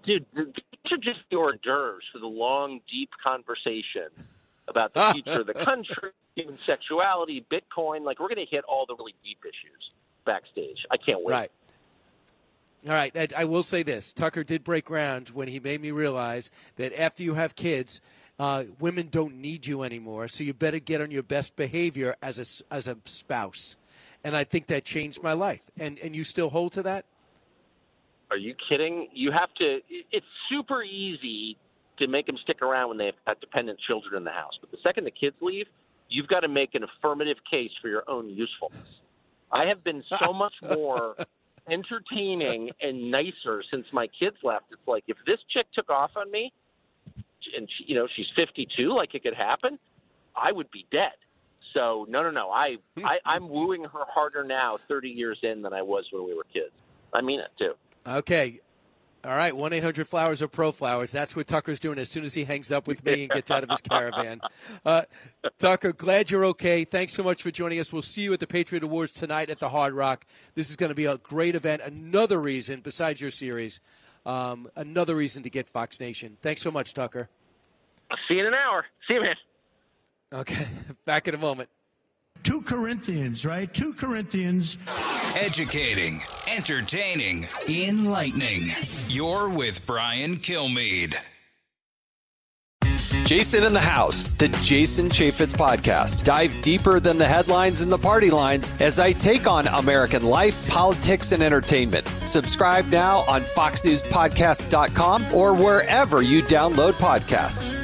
Dude, 0.05 0.27
th- 0.35 0.49
these 0.55 0.93
are 0.93 0.97
just 0.99 1.21
the 1.31 1.37
hors 1.37 1.59
d'oeuvres 1.63 2.05
for 2.13 2.19
the 2.19 2.27
long, 2.27 2.81
deep 2.91 3.11
conversation 3.23 4.09
about 4.69 4.95
the 4.95 5.13
future 5.13 5.41
of 5.41 5.47
the 5.47 5.55
country, 5.65 6.11
human 6.37 6.59
sexuality, 6.67 7.45
Bitcoin. 7.51 8.03
Like, 8.03 8.21
we're 8.21 8.29
going 8.29 8.45
to 8.45 8.51
hit 8.51 8.65
all 8.65 8.87
the 8.87 8.95
really 8.97 9.15
deep 9.25 9.39
issues 9.43 9.91
backstage. 10.25 10.85
I 10.91 10.97
can't 10.97 11.23
wait. 11.23 11.33
Right. 11.33 11.51
All 12.87 12.93
right. 12.93 13.17
I, 13.17 13.29
I 13.37 13.45
will 13.45 13.63
say 13.63 13.83
this: 13.83 14.13
Tucker 14.13 14.45
did 14.45 14.63
break 14.63 14.85
ground 14.85 15.31
when 15.31 15.49
he 15.49 15.61
made 15.61 15.81
me 15.81 15.91
realize 15.91 16.51
that 16.77 16.99
after 16.99 17.23
you 17.23 17.35
have 17.35 17.55
kids, 17.57 18.01
uh, 18.39 18.65
women 18.79 19.09
don't 19.11 19.37
need 19.37 19.67
you 19.67 19.83
anymore. 19.83 20.29
So 20.29 20.45
you 20.45 20.53
better 20.53 20.79
get 20.79 21.01
on 21.01 21.11
your 21.11 21.23
best 21.23 21.57
behavior 21.57 22.17
as 22.23 22.39
a 22.39 22.75
as 22.75 22.89
a 22.89 22.97
spouse. 23.05 23.77
And 24.23 24.37
I 24.37 24.45
think 24.45 24.67
that 24.69 24.85
changed 24.85 25.23
my 25.23 25.33
life. 25.33 25.63
And 25.79 25.99
and 26.01 26.15
you 26.15 26.25
still 26.25 26.51
hold 26.51 26.73
to 26.73 26.83
that? 26.83 27.05
Are 28.31 28.37
you 28.37 28.55
kidding? 28.69 29.09
You 29.13 29.33
have 29.33 29.53
to. 29.55 29.81
It's 29.89 30.27
super 30.49 30.83
easy 30.83 31.57
to 31.99 32.07
make 32.07 32.27
them 32.27 32.37
stick 32.43 32.63
around 32.63 32.89
when 32.89 32.99
they 32.99 33.13
have 33.27 33.41
dependent 33.41 33.79
children 33.87 34.17
in 34.17 34.25
the 34.25 34.31
house. 34.31 34.55
But 34.61 34.71
the 34.71 34.79
second 34.83 35.05
the 35.05 35.11
kids 35.11 35.37
leave, 35.41 35.67
you've 36.09 36.27
got 36.27 36.41
to 36.41 36.49
make 36.49 36.75
an 36.75 36.83
affirmative 36.83 37.37
case 37.49 37.71
for 37.81 37.89
your 37.89 38.03
own 38.09 38.29
usefulness. 38.29 38.89
I 39.53 39.67
have 39.67 39.85
been 39.85 40.03
so 40.19 40.33
much 40.35 40.55
more 40.63 41.15
entertaining 41.71 42.71
and 42.81 43.11
nicer 43.11 43.63
since 43.71 43.87
my 43.93 44.07
kids 44.07 44.37
left. 44.43 44.67
It's 44.71 44.87
like 44.87 45.05
if 45.07 45.17
this 45.27 45.39
chick 45.51 45.67
took 45.75 45.91
off 45.91 46.13
on 46.17 46.31
me, 46.31 46.53
and 47.57 47.69
she, 47.77 47.85
you 47.89 47.95
know 47.95 48.09
she's 48.15 48.27
52, 48.37 48.95
like 48.95 49.15
it 49.15 49.23
could 49.23 49.35
happen, 49.35 49.79
I 50.35 50.53
would 50.53 50.71
be 50.71 50.87
dead. 50.91 51.13
So 51.73 52.07
no, 52.09 52.23
no, 52.23 52.31
no. 52.31 52.51
I, 52.51 52.77
I 52.99 53.19
I'm 53.25 53.49
wooing 53.49 53.85
her 53.85 54.05
harder 54.09 54.45
now, 54.45 54.79
30 54.89 55.09
years 55.09 55.39
in, 55.43 55.63
than 55.63 55.73
I 55.73 55.83
was 55.83 56.07
when 56.13 56.25
we 56.25 56.35
were 56.35 56.47
kids. 56.53 56.73
I 57.13 57.21
mean 57.21 57.41
it 57.41 57.51
too. 57.59 57.75
Okay. 58.07 58.61
All 59.25 59.35
right, 59.35 59.57
1 59.57 59.73
800 59.73 60.07
Flowers 60.07 60.43
or 60.43 60.49
ProFlowers. 60.49 61.11
That's 61.11 61.35
what 61.35 61.47
Tucker's 61.47 61.81
doing 61.81 61.99
as 61.99 62.11
soon 62.11 62.25
as 62.25 62.35
he 62.35 62.45
hangs 62.45 62.71
up 62.71 62.87
with 62.87 63.03
me 63.07 63.23
and 63.23 63.33
gets 63.33 63.51
out 63.51 63.63
of 63.63 63.71
his 63.71 63.81
caravan. 63.81 64.41
Uh, 64.85 65.03
Tucker, 65.59 65.93
glad 65.93 66.31
you're 66.31 66.45
okay. 66.45 66.85
Thanks 66.85 67.15
so 67.15 67.23
much 67.23 67.43
for 67.43 67.51
joining 67.51 67.81
us. 67.81 67.93
We'll 67.93 68.03
see 68.03 68.23
you 68.23 68.33
at 68.35 68.41
the 68.41 68.47
Patriot 68.47 68.83
Awards 68.83 69.15
tonight 69.15 69.49
at 69.49 69.59
the 69.59 69.69
Hard 69.71 69.95
Rock. 69.95 70.27
This 70.55 70.69
is 70.69 70.77
going 70.77 70.91
to 70.91 70.95
be 70.95 71.07
a 71.07 71.17
great 71.19 71.55
event. 71.55 71.81
Another 71.83 72.39
reason, 72.39 72.81
besides 72.81 73.21
your 73.21 73.31
series, 73.31 73.81
um, 74.27 74.69
another 74.77 75.15
reason 75.15 75.43
to 75.43 75.51
get 75.51 75.69
Fox 75.69 76.01
Nation. 76.01 76.37
Thanks 76.43 76.61
so 76.61 76.71
much, 76.71 76.93
Tucker. 76.93 77.31
I'll 78.11 78.19
see 78.29 78.35
you 78.35 78.41
in 78.41 78.47
an 78.47 78.55
hour. 78.55 78.85
See 79.09 79.15
you, 79.15 79.23
man. 79.23 79.37
Okay, 80.33 80.67
back 81.07 81.29
in 81.29 81.35
a 81.35 81.39
moment. 81.39 81.71
2 82.45 82.63
Corinthians, 82.63 83.45
right? 83.45 83.73
2 83.73 83.95
Corinthians. 83.95 84.77
Educating, 85.37 86.21
entertaining, 86.55 87.49
enlightening. 87.69 88.71
You're 89.09 89.49
with 89.49 89.87
Brian 89.87 90.37
Kilmeade. 90.37 91.17
Jason 93.25 93.65
in 93.65 93.73
the 93.73 93.81
House, 93.81 94.33
the 94.33 94.49
Jason 94.61 95.09
Chaffetz 95.09 95.55
podcast. 95.55 96.25
Dive 96.25 96.55
deeper 96.61 97.01
than 97.01 97.17
the 97.17 97.27
headlines 97.27 97.81
and 97.81 97.91
the 97.91 97.97
party 97.97 98.31
lines 98.31 98.75
as 98.81 98.99
I 98.99 99.13
take 99.13 99.47
on 99.47 99.67
American 99.67 100.23
life, 100.23 100.69
politics, 100.69 101.33
and 101.33 101.43
entertainment. 101.43 102.07
Subscribe 102.27 102.87
now 102.89 103.21
on 103.21 103.43
FoxNewsPodcast.com 103.45 105.33
or 105.33 105.55
wherever 105.55 106.21
you 106.21 106.43
download 106.43 106.93
podcasts. 106.93 107.84